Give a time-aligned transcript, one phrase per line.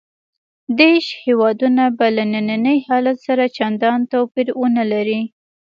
[0.77, 5.21] دېرش هېوادونه به له ننني حالت سره چندان توپیر ونه لري.